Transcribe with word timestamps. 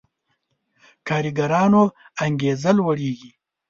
کارګرانو 1.07 1.83
انګېزه 2.23 2.71
لوړېږي. 2.77 3.31